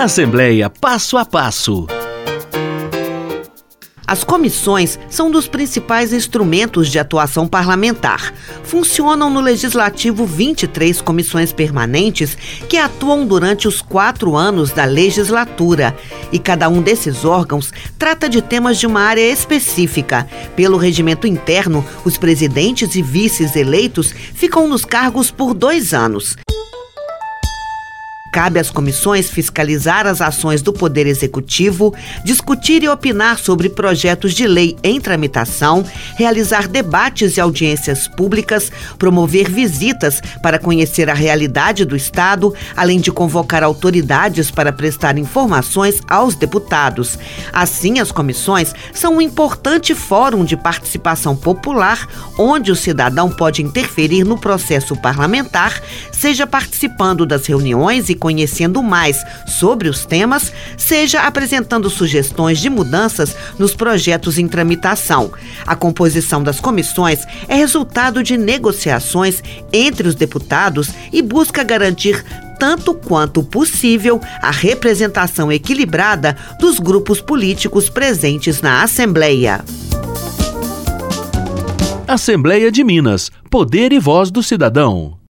[0.00, 1.86] Assembleia Passo a Passo.
[4.06, 8.32] As comissões são um dos principais instrumentos de atuação parlamentar.
[8.64, 12.34] Funcionam no Legislativo 23 comissões permanentes
[12.66, 15.94] que atuam durante os quatro anos da legislatura.
[16.32, 20.26] E cada um desses órgãos trata de temas de uma área específica.
[20.56, 26.38] Pelo regimento interno, os presidentes e vices eleitos ficam nos cargos por dois anos.
[28.32, 31.92] Cabe às comissões fiscalizar as ações do Poder Executivo,
[32.24, 35.84] discutir e opinar sobre projetos de lei em tramitação,
[36.16, 43.10] realizar debates e audiências públicas, promover visitas para conhecer a realidade do Estado, além de
[43.10, 47.18] convocar autoridades para prestar informações aos deputados.
[47.52, 52.06] Assim, as comissões são um importante fórum de participação popular,
[52.38, 59.24] onde o cidadão pode interferir no processo parlamentar, seja participando das reuniões e conhecendo mais
[59.46, 65.32] sobre os temas, seja apresentando sugestões de mudanças nos projetos em tramitação.
[65.66, 72.24] A composição das comissões é resultado de negociações entre os deputados e busca garantir
[72.58, 79.64] tanto quanto possível a representação equilibrada dos grupos políticos presentes na Assembleia.
[82.06, 83.30] Assembleia de Minas.
[83.48, 85.19] Poder e voz do cidadão.